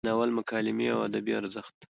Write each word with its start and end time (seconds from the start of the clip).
د 0.03 0.05
ناول 0.07 0.29
مکالمې 0.39 0.87
او 0.95 0.99
ادبي 1.07 1.31
ارزښت: 1.41 1.77